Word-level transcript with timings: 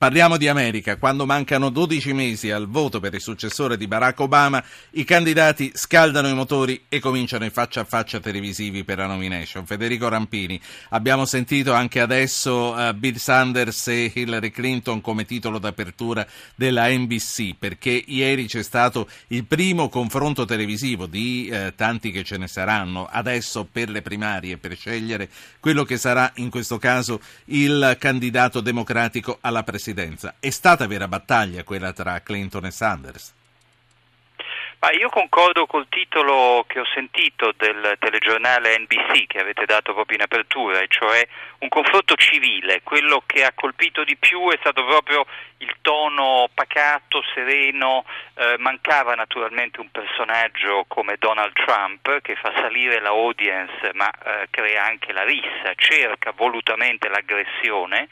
Parliamo 0.00 0.38
di 0.38 0.48
America. 0.48 0.96
Quando 0.96 1.26
mancano 1.26 1.68
12 1.68 2.14
mesi 2.14 2.50
al 2.50 2.70
voto 2.70 3.00
per 3.00 3.12
il 3.12 3.20
successore 3.20 3.76
di 3.76 3.86
Barack 3.86 4.20
Obama, 4.20 4.64
i 4.92 5.04
candidati 5.04 5.72
scaldano 5.74 6.26
i 6.26 6.32
motori 6.32 6.84
e 6.88 7.00
cominciano 7.00 7.44
i 7.44 7.50
faccia 7.50 7.82
a 7.82 7.84
faccia 7.84 8.18
televisivi 8.18 8.82
per 8.82 8.96
la 8.96 9.04
nomination. 9.04 9.66
Federico 9.66 10.08
Rampini, 10.08 10.58
abbiamo 10.88 11.26
sentito 11.26 11.74
anche 11.74 12.00
adesso 12.00 12.72
uh, 12.72 12.94
Bill 12.94 13.16
Sanders 13.16 13.88
e 13.88 14.10
Hillary 14.14 14.48
Clinton 14.48 15.02
come 15.02 15.26
titolo 15.26 15.58
d'apertura 15.58 16.26
della 16.54 16.88
NBC, 16.88 17.56
perché 17.58 17.90
ieri 18.06 18.46
c'è 18.46 18.62
stato 18.62 19.06
il 19.26 19.44
primo 19.44 19.90
confronto 19.90 20.46
televisivo 20.46 21.04
di 21.04 21.50
uh, 21.52 21.74
tanti 21.76 22.10
che 22.10 22.24
ce 22.24 22.38
ne 22.38 22.48
saranno 22.48 23.06
adesso 23.06 23.68
per 23.70 23.90
le 23.90 24.00
primarie, 24.00 24.56
per 24.56 24.74
scegliere 24.76 25.28
quello 25.60 25.84
che 25.84 25.98
sarà 25.98 26.32
in 26.36 26.48
questo 26.48 26.78
caso 26.78 27.20
il 27.48 27.98
candidato 27.98 28.62
democratico 28.62 29.36
alla 29.42 29.62
presidenza 29.62 29.88
presidenza. 29.90 30.34
È 30.40 30.50
stata 30.50 30.86
vera 30.86 31.08
battaglia 31.08 31.64
quella 31.64 31.92
tra 31.92 32.20
Clinton 32.20 32.66
e 32.66 32.70
Sanders? 32.70 33.38
Ma 34.82 34.92
io 34.92 35.10
concordo 35.10 35.66
col 35.66 35.88
titolo 35.90 36.64
che 36.66 36.80
ho 36.80 36.86
sentito 36.94 37.52
del 37.54 37.96
telegiornale 37.98 38.78
NBC 38.78 39.26
che 39.26 39.38
avete 39.38 39.66
dato 39.66 39.92
proprio 39.92 40.16
in 40.16 40.22
apertura, 40.22 40.80
e 40.80 40.86
cioè 40.88 41.28
un 41.58 41.68
confronto 41.68 42.14
civile. 42.14 42.80
Quello 42.82 43.22
che 43.26 43.44
ha 43.44 43.52
colpito 43.54 44.04
di 44.04 44.16
più 44.16 44.48
è 44.48 44.56
stato 44.58 44.82
proprio 44.86 45.26
il 45.58 45.74
tono 45.82 46.48
pacato, 46.54 47.22
sereno. 47.34 48.06
Eh, 48.32 48.56
mancava 48.56 49.14
naturalmente 49.14 49.80
un 49.80 49.90
personaggio 49.90 50.86
come 50.88 51.16
Donald 51.18 51.52
Trump 51.52 52.22
che 52.22 52.34
fa 52.36 52.50
salire 52.54 53.02
la 53.02 53.10
audience 53.10 53.90
ma 53.92 54.10
eh, 54.10 54.46
crea 54.48 54.82
anche 54.86 55.12
la 55.12 55.24
rissa, 55.24 55.74
cerca 55.76 56.32
volutamente 56.34 57.10
l'aggressione 57.10 58.08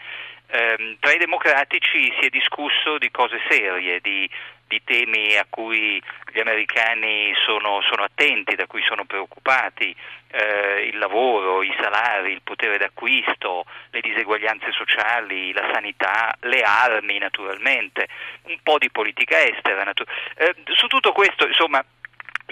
ehm, 0.49 0.97
tra 1.01 1.13
i 1.13 1.19
democratici 1.19 2.13
si 2.19 2.27
è 2.27 2.29
discusso 2.29 2.99
di 2.99 3.11
cose 3.11 3.41
serie, 3.49 4.01
di, 4.01 4.29
di 4.67 4.83
temi 4.85 5.37
a 5.37 5.47
cui 5.49 6.03
gli 6.33 6.41
americani 6.41 7.33
sono, 7.47 7.81
sono 7.83 8.05
attenti, 8.05 8.55
da 8.55 8.67
cui 8.67 8.83
sono 8.83 9.05
preoccupati, 9.05 9.95
eh, 10.31 10.89
il 10.93 10.99
lavoro, 10.99 11.63
i 11.63 11.75
salari, 11.81 12.33
il 12.33 12.43
potere 12.43 12.77
d'acquisto, 12.77 13.65
le 13.91 14.01
diseguaglianze 14.01 14.71
sociali, 14.73 15.53
la 15.53 15.69
sanità, 15.73 16.35
le 16.41 16.63
armi 16.63 17.19
naturalmente, 17.19 18.09
un 18.45 18.59
po' 18.63 18.79
di 18.79 18.91
politica 18.91 19.41
estera. 19.41 19.85
Natu- 19.85 20.09
eh, 20.37 20.55
su 20.75 20.87
tutto 20.87 21.13
questo, 21.13 21.47
insomma, 21.47 21.83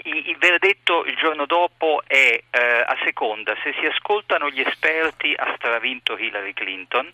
il 0.03 0.37
verdetto 0.37 1.05
il 1.05 1.15
giorno 1.15 1.45
dopo 1.45 2.03
è 2.05 2.39
eh, 2.49 2.59
a 2.59 2.97
seconda 3.03 3.55
se 3.63 3.73
si 3.79 3.85
ascoltano 3.87 4.49
gli 4.49 4.61
esperti 4.61 5.33
ha 5.35 5.51
stravinto 5.55 6.17
Hillary 6.17 6.53
Clinton 6.53 7.09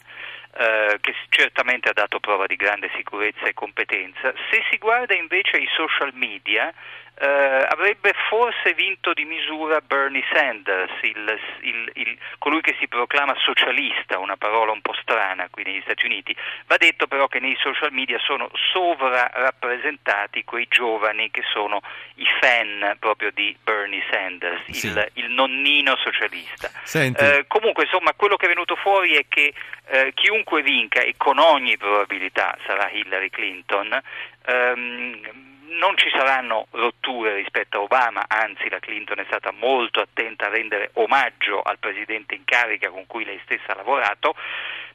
eh, 0.55 0.97
che 1.01 1.15
certamente 1.29 1.89
ha 1.89 1.93
dato 1.93 2.19
prova 2.19 2.45
di 2.45 2.55
grande 2.55 2.89
sicurezza 2.95 3.45
e 3.45 3.53
competenza. 3.53 4.33
Se 4.49 4.63
si 4.69 4.77
guarda 4.77 5.15
invece 5.15 5.57
ai 5.57 5.67
social 5.75 6.11
media, 6.13 6.73
eh, 7.15 7.65
avrebbe 7.69 8.13
forse 8.27 8.73
vinto 8.73 9.13
di 9.13 9.23
misura 9.23 9.81
Bernie 9.81 10.23
Sanders, 10.31 10.91
il, 11.01 11.39
il, 11.61 11.91
il, 11.93 12.17
colui 12.39 12.61
che 12.61 12.75
si 12.79 12.87
proclama 12.87 13.35
socialista, 13.37 14.17
una 14.17 14.35
parola 14.35 14.71
un 14.71 14.81
po' 14.81 14.95
strana 14.99 15.47
qui 15.49 15.63
negli 15.63 15.81
Stati 15.83 16.05
Uniti. 16.05 16.35
Va 16.65 16.77
detto 16.77 17.05
però 17.05 17.27
che 17.27 17.39
nei 17.39 17.55
social 17.61 17.91
media 17.91 18.19
sono 18.19 18.49
sovrarappresentati 18.73 20.43
quei 20.43 20.65
giovani 20.67 21.29
che 21.29 21.43
sono 21.53 21.81
i 22.15 22.25
fan 22.39 22.95
proprio 22.99 23.31
di 23.31 23.55
Bernie 23.61 24.03
Sanders, 24.11 24.69
sì. 24.71 24.87
il, 24.87 25.29
nonnino 25.29 25.95
socialista. 25.97 26.71
Eh, 27.15 27.45
comunque 27.47 27.83
insomma 27.83 28.13
quello 28.13 28.37
che 28.37 28.45
è 28.45 28.49
venuto 28.49 28.75
fuori 28.75 29.15
è 29.15 29.25
che 29.27 29.53
eh, 29.85 30.11
chiunque 30.15 30.42
vinca 30.61 31.01
e 31.01 31.15
con 31.17 31.39
ogni 31.39 31.77
probabilità 31.77 32.57
sarà 32.65 32.89
Hillary 32.89 33.29
Clinton, 33.29 33.99
ehm, 34.45 35.51
non 35.79 35.97
ci 35.97 36.09
saranno 36.09 36.67
rotture 36.71 37.35
rispetto 37.35 37.77
a 37.77 37.81
Obama, 37.81 38.25
anzi 38.27 38.69
la 38.69 38.79
Clinton 38.79 39.19
è 39.19 39.25
stata 39.25 39.51
molto 39.51 40.01
attenta 40.01 40.45
a 40.45 40.49
rendere 40.49 40.91
omaggio 40.93 41.61
al 41.61 41.79
presidente 41.79 42.35
in 42.35 42.43
carica 42.45 42.89
con 42.89 43.05
cui 43.07 43.25
lei 43.25 43.39
stessa 43.43 43.71
ha 43.71 43.75
lavorato, 43.75 44.35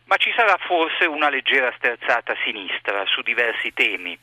ma 0.04 0.16
ci 0.16 0.32
sarà 0.36 0.56
forse 0.58 1.06
una 1.06 1.28
leggera 1.28 1.72
sterzata 1.76 2.32
a 2.32 2.38
sinistra 2.44 3.04
su 3.06 3.22
diversi 3.22 3.72
temi 3.72 4.18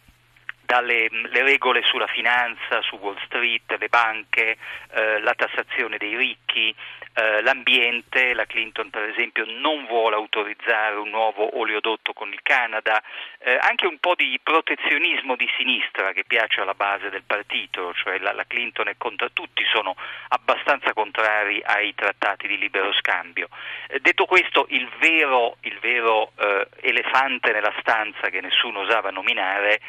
dalle 0.65 1.07
regole 1.31 1.83
sulla 1.83 2.07
finanza, 2.07 2.81
su 2.81 2.95
Wall 2.97 3.17
Street, 3.25 3.75
le 3.77 3.87
banche, 3.87 4.57
eh, 4.91 5.19
la 5.19 5.33
tassazione 5.33 5.97
dei 5.97 6.15
ricchi, 6.15 6.75
eh, 7.17 7.41
l'ambiente, 7.41 8.33
la 8.33 8.45
Clinton 8.45 8.89
per 8.89 9.03
esempio 9.03 9.45
non 9.47 9.85
vuole 9.85 10.15
autorizzare 10.15 10.95
un 10.97 11.09
nuovo 11.09 11.59
oleodotto 11.59 12.11
con 12.11 12.33
il 12.33 12.41
Canada, 12.43 13.01
eh, 13.39 13.57
anche 13.61 13.87
un 13.87 13.99
po' 13.99 14.15
di 14.15 14.37
protezionismo 14.43 15.35
di 15.35 15.47
sinistra 15.55 16.11
che 16.11 16.25
piace 16.25 16.59
alla 16.59 16.73
base 16.73 17.09
del 17.09 17.23
partito, 17.25 17.93
cioè 17.93 18.19
la, 18.19 18.33
la 18.33 18.45
Clinton 18.45 18.89
è 18.89 18.95
contro 18.97 19.31
tutti, 19.31 19.63
sono 19.71 19.95
abbastanza 20.29 20.91
contrari 20.93 21.61
ai 21.63 21.95
trattati 21.95 22.47
di 22.47 22.57
libero 22.57 22.91
scambio. 22.93 23.47
Eh, 23.87 23.99
detto 24.01 24.25
questo, 24.25 24.65
il 24.69 24.89
vero, 24.99 25.55
il 25.61 25.79
vero 25.79 26.33
eh, 26.37 26.67
elefante 26.81 27.53
nella 27.53 27.73
stanza 27.79 28.29
che 28.29 28.41
nessuno 28.41 28.81
osava 28.81 29.09
nominare 29.11 29.79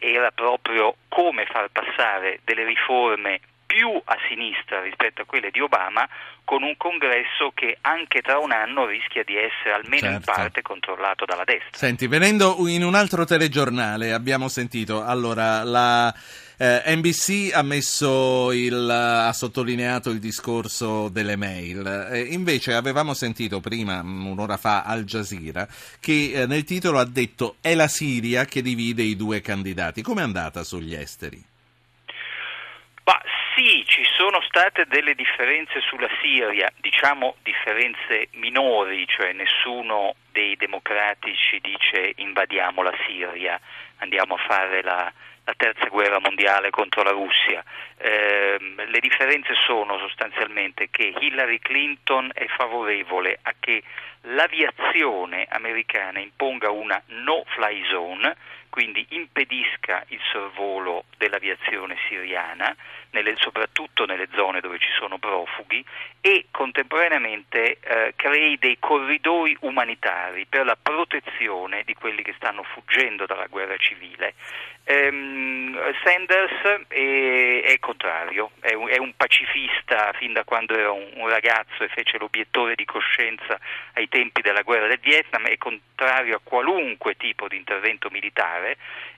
era 0.00 0.30
proprio 0.30 0.96
come 1.08 1.46
far 1.46 1.68
passare 1.70 2.40
delle 2.44 2.64
riforme 2.64 3.40
più 3.70 4.02
a 4.04 4.16
sinistra 4.28 4.82
rispetto 4.82 5.22
a 5.22 5.24
quelle 5.24 5.52
di 5.52 5.60
Obama, 5.60 6.08
con 6.42 6.64
un 6.64 6.76
congresso 6.76 7.52
che 7.54 7.78
anche 7.82 8.20
tra 8.20 8.38
un 8.38 8.50
anno 8.50 8.84
rischia 8.84 9.22
di 9.22 9.36
essere 9.36 9.72
almeno 9.72 10.10
certo. 10.10 10.16
in 10.16 10.36
parte 10.36 10.62
controllato 10.62 11.24
dalla 11.24 11.44
destra. 11.44 11.70
Senti, 11.70 12.08
venendo 12.08 12.56
in 12.66 12.82
un 12.82 12.96
altro 12.96 13.24
telegiornale, 13.24 14.12
abbiamo 14.12 14.48
sentito 14.48 15.04
allora 15.04 15.62
la. 15.62 16.12
Eh, 16.56 16.82
NBC 16.96 17.54
ha, 17.54 17.64
il, 18.52 18.90
ha, 18.90 19.32
sottolineato 19.32 20.10
il 20.10 20.18
discorso 20.18 21.08
delle 21.08 21.36
mail, 21.36 22.10
eh, 22.12 22.20
invece 22.20 22.74
avevamo 22.74 23.14
sentito 23.14 23.60
prima, 23.60 24.00
un'ora 24.00 24.58
fa, 24.58 24.82
Al 24.82 25.04
Jazeera, 25.04 25.66
che 26.00 26.32
eh, 26.34 26.46
nel 26.46 26.64
titolo 26.64 26.98
ha 26.98 27.06
detto 27.06 27.56
è 27.62 27.74
la 27.74 27.88
Siria 27.88 28.44
che 28.44 28.60
divide 28.60 29.02
i 29.02 29.16
due 29.16 29.40
candidati. 29.40 30.02
Come 30.02 30.20
è 30.20 30.24
andata 30.24 30.62
sugli 30.62 30.92
esteri? 30.92 31.42
Sì, 33.62 33.84
ci 33.86 34.02
sono 34.16 34.40
state 34.40 34.86
delle 34.86 35.14
differenze 35.14 35.82
sulla 35.82 36.08
Siria, 36.22 36.72
diciamo 36.80 37.34
differenze 37.42 38.28
minori, 38.36 39.06
cioè 39.06 39.34
nessuno 39.34 40.14
dei 40.32 40.56
democratici 40.56 41.60
dice 41.60 42.14
invadiamo 42.16 42.80
la 42.80 42.94
Siria, 43.06 43.60
andiamo 43.98 44.36
a 44.36 44.44
fare 44.48 44.82
la, 44.82 45.12
la 45.44 45.52
terza 45.58 45.88
guerra 45.88 46.18
mondiale 46.20 46.70
contro 46.70 47.02
la 47.02 47.10
Russia. 47.10 47.62
Eh, 47.98 48.56
le 48.58 48.98
differenze 48.98 49.52
sono 49.66 49.98
sostanzialmente 49.98 50.88
che 50.88 51.12
Hillary 51.20 51.58
Clinton 51.58 52.30
è 52.32 52.46
favorevole 52.46 53.40
a 53.42 53.52
che 53.60 53.82
l'aviazione 54.22 55.46
americana 55.50 56.18
imponga 56.18 56.70
una 56.70 56.98
no-fly 57.08 57.84
zone, 57.90 58.36
quindi 58.70 59.04
impedisca 59.10 60.04
il 60.08 60.20
sorvolo 60.32 61.04
dell'aviazione 61.18 61.96
siriana, 62.08 62.74
nelle, 63.10 63.34
soprattutto 63.36 64.06
nelle 64.06 64.28
zone 64.34 64.60
dove 64.60 64.78
ci 64.78 64.90
sono 64.96 65.18
profughi, 65.18 65.84
e 66.20 66.46
contemporaneamente 66.50 67.78
eh, 67.80 68.12
crei 68.16 68.56
dei 68.58 68.78
corridoi 68.78 69.56
umanitari 69.60 70.46
per 70.46 70.64
la 70.64 70.76
protezione 70.80 71.82
di 71.84 71.94
quelli 71.94 72.22
che 72.22 72.34
stanno 72.36 72.62
fuggendo 72.62 73.26
dalla 73.26 73.46
guerra 73.46 73.76
civile. 73.76 74.34
Ehm, 74.84 75.78
Sanders 76.02 76.86
è, 76.88 77.62
è 77.64 77.78
contrario, 77.78 78.50
è 78.60 78.74
un, 78.74 78.88
è 78.88 78.98
un, 78.98 79.12
pacifista 79.14 80.12
fin 80.14 80.32
da 80.32 80.42
quando 80.42 80.76
era 80.76 80.90
un, 80.90 81.06
un, 81.14 81.28
ragazzo 81.28 81.84
e 81.84 81.88
fece 81.88 82.18
l'obiettore 82.18 82.74
di 82.74 82.84
coscienza 82.84 83.58
ai 83.92 84.08
tempi 84.08 84.40
della 84.40 84.62
guerra 84.62 84.88
del 84.88 84.98
Vietnam, 84.98 85.46
è 85.46 85.56
contrario 85.58 86.36
a 86.36 86.40
qualunque 86.42 87.16
tipo 87.16 87.46
di 87.46 87.56
intervento 87.56 88.08
militare 88.10 88.59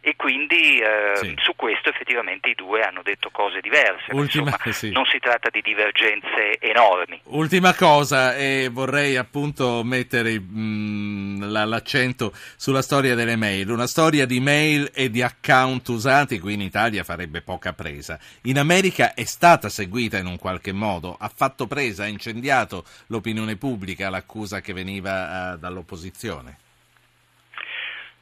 e 0.05 0.17
quindi 0.17 0.81
eh, 0.81 1.13
sì. 1.15 1.35
su 1.39 1.55
questo 1.55 1.89
effettivamente 1.89 2.49
i 2.49 2.55
due 2.55 2.83
hanno 2.83 3.03
detto 3.03 3.31
cose 3.31 3.61
diverse. 3.61 4.13
Ultima, 4.13 4.51
Insomma, 4.51 4.73
sì. 4.73 4.91
non 4.91 5.05
si 5.07 5.21
tratta 5.21 5.49
di 5.49 5.63
divergenze 5.63 6.59
enormi. 6.59 7.21
Ultima 7.27 7.73
cosa, 7.73 8.35
e 8.35 8.69
vorrei 8.71 9.17
appunto 9.17 9.85
mettere 9.85 10.41
mh, 10.41 10.59
mm, 10.59 11.43
l'accento 11.45 12.33
sulla 12.57 12.83
storia 12.83 13.15
delle 13.15 13.37
mail, 13.37 13.71
una 13.71 13.87
storia 13.87 14.27
di 14.27 14.41
mail 14.41 14.91
e 14.93 15.09
di 15.09 15.23
account 15.23 15.87
usati 15.89 16.41
qui 16.41 16.55
in 16.55 16.63
Italia 16.63 17.05
farebbe 17.05 17.41
poca 17.41 17.73
presa. 17.73 18.19
In 18.43 18.59
America 18.59 19.15
è 19.15 19.25
stata 19.25 19.69
seguita 19.69 20.19
in 20.19 20.27
un 20.27 20.37
qualche 20.37 20.73
modo, 20.73 21.17
ha 21.17 21.31
fatto 21.33 21.69
presa, 21.69 22.03
ha 22.03 22.09
incendiato 22.09 22.85
l'opinione 23.07 23.55
pubblica 23.55 24.11
l'accusa 24.11 24.61
che 24.61 24.73
veniva 24.73 25.53
uh, 25.53 25.59
dall'opposizione. 25.59 26.59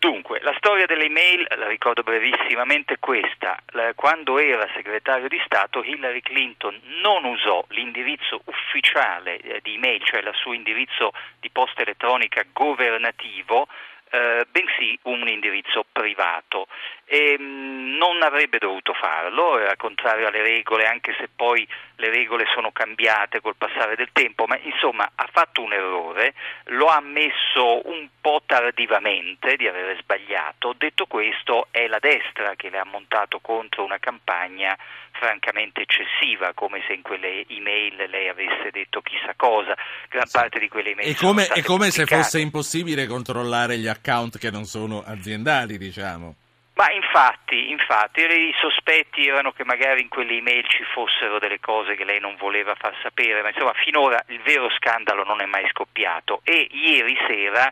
Dunque, 0.01 0.41
la 0.41 0.55
storia 0.57 0.87
delle 0.87 1.05
email, 1.05 1.47
la 1.59 1.69
ricordo 1.69 2.03
brevissimamente 2.03 2.97
questa, 2.99 3.63
quando 3.95 4.39
era 4.39 4.67
segretario 4.73 5.29
di 5.29 5.39
Stato 5.45 5.85
Hillary 5.85 6.23
Clinton 6.23 6.81
non 7.03 7.27
usò 7.27 7.63
l'indirizzo 7.69 8.41
ufficiale 8.47 9.39
eh, 9.41 9.61
di 9.63 9.75
email, 9.75 10.03
cioè 10.03 10.21
il 10.21 10.31
suo 10.33 10.55
indirizzo 10.55 11.13
di 11.39 11.51
posta 11.51 11.83
elettronica 11.83 12.43
governativo, 12.51 13.69
eh, 14.11 14.47
bensì 14.51 14.99
un 15.05 15.29
indirizzo 15.29 15.85
privato. 15.91 16.67
E, 17.05 17.37
mh, 17.39 17.43
mm, 17.43 17.97
non 17.97 18.23
avrebbe 18.23 18.59
dovuto 18.59 18.93
farlo, 18.95 19.59
era 19.59 19.77
contrario 19.77 20.29
alle 20.29 20.43
regole, 20.43 20.87
anche 20.87 21.15
se 21.19 21.29
poi 21.35 21.67
le 21.97 22.09
regole 22.09 22.47
sono 22.55 22.73
cambiate 22.73 23.41
col 23.41 23.57
passare 23.57 23.95
del 23.95 24.11
tempo, 24.13 24.47
ma 24.47 24.59
insomma 24.63 25.11
ha 25.15 25.29
fatto 25.31 25.63
un 25.63 25.73
errore, 25.73 26.35
lo 26.67 26.87
ha 26.87 26.97
ammesso 26.97 27.87
un 27.89 28.09
po' 28.21 28.43
tardivamente 28.47 29.57
di 29.57 29.69
aver 29.69 29.99
sbagliato. 30.01 30.75
Detto 30.77 31.07
questo, 31.07 31.69
è 31.71 31.87
la 31.87 31.99
destra 31.99 32.55
che 32.57 32.71
le 32.71 32.79
ha 32.79 32.85
montato 32.85 33.41
contro 33.41 33.85
una 33.85 33.99
campagna 33.99 34.77
francamente 35.21 35.83
eccessiva, 35.83 36.53
come 36.55 36.83
se 36.87 36.95
in 36.95 37.03
quelle 37.03 37.45
email 37.49 38.09
lei 38.09 38.29
avesse 38.29 38.71
detto 38.73 39.03
chissà 39.03 39.35
cosa. 39.37 39.77
Gran 40.09 40.27
sì. 40.27 40.39
parte 40.39 40.59
di 40.59 40.69
quelle 40.69 40.93
email 40.93 41.15
è 41.15 41.15
come, 41.15 41.47
è 41.47 41.63
come 41.63 41.91
se 41.91 42.07
fosse 42.07 42.41
impossibile 42.41 43.07
controllare 43.07 43.77
gli 43.77 43.87
account 43.87 44.39
che 44.39 44.51
non 44.51 44.65
sono 44.65 45.03
aziendali, 45.05 45.77
diciamo. 45.77 46.35
Ma 46.81 46.91
infatti, 46.93 47.69
infatti, 47.69 48.23
i 48.23 48.55
sospetti 48.59 49.27
erano 49.27 49.53
che 49.53 49.65
magari 49.67 50.01
in 50.01 50.09
quelle 50.09 50.39
email 50.39 50.67
ci 50.67 50.83
fossero 50.95 51.39
delle 51.39 51.61
cose 51.61 51.95
che 51.95 52.05
lei 52.05 52.21
non 52.21 52.37
voleva 52.37 52.75
far 52.75 52.97
sapere, 53.03 53.43
ma 53.43 53.49
insomma 53.49 53.75
finora 53.75 54.19
il 54.29 54.41
vero 54.41 54.71
scandalo 54.71 55.23
non 55.23 55.43
è 55.43 55.45
mai 55.45 55.69
scoppiato 55.69 56.41
e 56.43 56.69
ieri 56.73 57.19
sera 57.27 57.71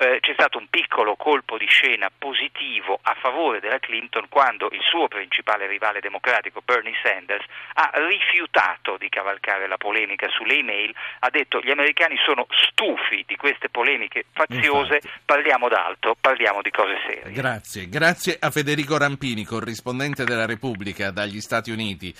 eh, 0.00 0.18
c'è 0.20 0.32
stato 0.32 0.58
un 0.58 0.66
piccolo 0.68 1.16
colpo 1.16 1.58
di 1.58 1.66
scena 1.66 2.10
positivo 2.16 2.98
a 3.02 3.16
favore 3.20 3.60
della 3.60 3.78
Clinton 3.78 4.28
quando 4.28 4.68
il 4.72 4.80
suo 4.82 5.08
principale 5.08 5.66
rivale 5.66 6.00
democratico 6.00 6.62
Bernie 6.64 6.94
Sanders 7.02 7.44
ha 7.74 7.90
rifiutato 7.94 8.96
di 8.98 9.08
cavalcare 9.08 9.66
la 9.66 9.76
polemica 9.76 10.28
sulle 10.28 10.54
email, 10.54 10.94
ha 11.20 11.30
detto 11.30 11.60
gli 11.60 11.70
americani 11.70 12.16
sono 12.24 12.46
stufi 12.50 13.24
di 13.26 13.36
queste 13.36 13.68
polemiche 13.68 14.26
faziose, 14.32 14.94
Infatti. 14.94 15.20
parliamo 15.24 15.68
d'altro, 15.68 16.16
parliamo 16.18 16.62
di 16.62 16.70
cose 16.70 16.96
serie. 17.06 17.32
Grazie, 17.32 17.88
grazie 17.88 18.36
a 18.40 18.49
Federico 18.50 18.96
Rampini, 18.96 19.44
corrispondente 19.44 20.24
della 20.24 20.46
Repubblica 20.46 21.10
dagli 21.10 21.40
Stati 21.40 21.70
Uniti. 21.70 22.14